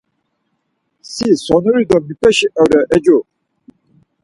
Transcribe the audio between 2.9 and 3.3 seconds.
Ecu?